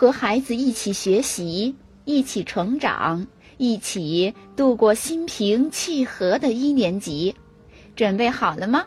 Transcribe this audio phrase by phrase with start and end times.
[0.00, 1.74] 和孩子一起学习，
[2.04, 7.34] 一起成长，一起度过心平气和的一年级。
[7.96, 8.86] 准备好了吗？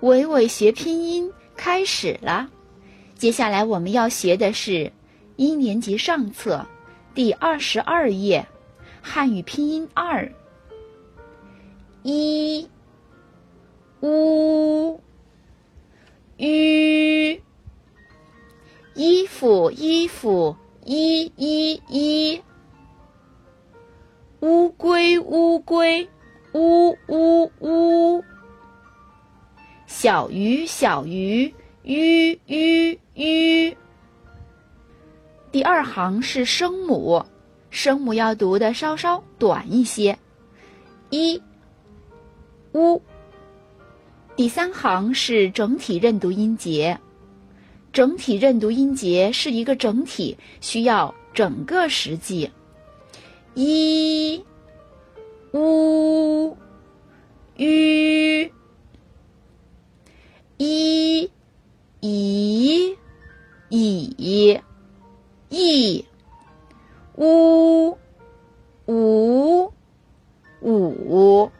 [0.00, 2.48] 伟伟学拼音开始了。
[3.16, 4.90] 接下来我们要学的是
[5.36, 6.66] 一年级上册
[7.14, 8.46] 第二十二页
[9.02, 10.26] 汉语拼音二。
[12.02, 12.66] 一
[14.00, 14.98] 乌
[16.38, 16.75] 吁
[18.96, 22.42] 衣服衣服一一一
[24.40, 26.08] 乌龟乌龟
[26.54, 28.24] 呜呜呜
[29.86, 33.76] 小鱼小鱼吁吁吁。
[35.52, 37.22] 第二行是声母，
[37.68, 40.18] 声母要读的稍稍短一些。
[41.10, 41.42] 一
[42.72, 43.02] 乌。
[44.34, 46.98] 第三行是整体认读音节，
[47.96, 52.50] 整体认读音节是一个整体，需要整个时记。
[53.54, 54.44] 一
[55.54, 56.54] 乌
[57.56, 58.52] 吁。
[60.58, 61.30] 一，
[62.00, 62.94] 以，
[63.70, 64.60] 以，
[65.48, 66.04] 一，
[67.14, 67.96] 乌，
[68.84, 69.72] 五，
[70.60, 71.50] 五，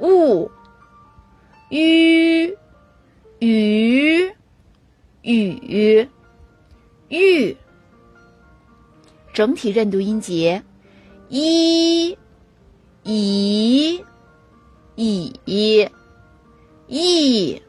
[0.00, 0.50] 物，
[1.70, 2.52] 吁，
[3.38, 3.95] 雨，
[5.34, 6.08] 雨，
[7.08, 7.56] 玉。
[9.32, 10.62] 整体认读音节，
[11.28, 12.16] 一，
[13.02, 14.02] 以，
[14.94, 15.90] 以，
[16.86, 17.62] 一。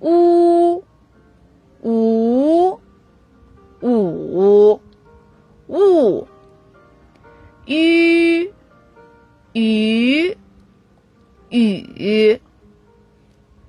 [0.00, 0.84] 乌，
[1.82, 2.80] 五，
[3.80, 4.80] 五，
[5.66, 6.28] 物，
[7.66, 8.52] 吁，
[9.52, 10.36] 雨，
[11.50, 12.40] 雨，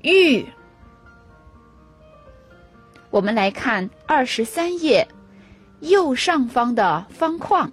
[0.01, 0.45] 玉。
[3.15, 5.07] 我们来看二十三页
[5.79, 7.71] 右上方的方框，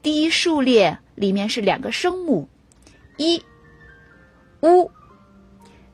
[0.00, 2.48] 第一数列里面是两个声母，
[3.18, 3.42] 一
[4.60, 4.90] ，u；。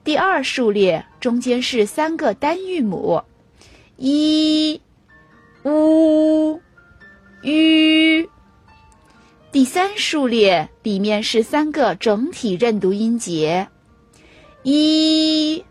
[0.05, 3.21] 第二数列中间是三个单韵母，
[3.97, 4.81] 一、
[5.65, 6.61] 乌、
[7.43, 8.31] 吁。
[9.51, 13.67] 第三数列里面是三个整体认读音节，
[14.63, 15.65] 一、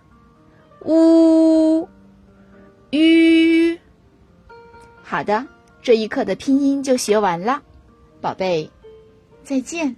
[0.81, 1.62] 乌、
[5.13, 5.45] 好的，
[5.79, 7.61] 这一课的拼音就学完了，
[8.19, 8.67] 宝贝，
[9.43, 9.95] 再见。